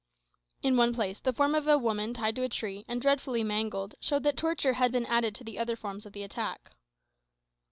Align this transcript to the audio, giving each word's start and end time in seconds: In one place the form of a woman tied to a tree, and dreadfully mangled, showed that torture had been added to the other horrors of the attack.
In 0.63 0.77
one 0.77 0.95
place 0.95 1.19
the 1.19 1.31
form 1.31 1.53
of 1.53 1.67
a 1.67 1.77
woman 1.77 2.15
tied 2.15 2.35
to 2.37 2.41
a 2.41 2.49
tree, 2.49 2.83
and 2.87 2.99
dreadfully 2.99 3.43
mangled, 3.43 3.93
showed 3.99 4.23
that 4.23 4.35
torture 4.35 4.73
had 4.73 4.91
been 4.91 5.05
added 5.05 5.35
to 5.35 5.43
the 5.43 5.59
other 5.59 5.75
horrors 5.75 6.07
of 6.07 6.13
the 6.13 6.23
attack. 6.23 6.71